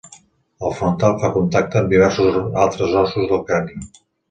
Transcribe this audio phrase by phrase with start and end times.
[0.69, 3.81] El frontal fa contacte amb diversos altres ossos del crani.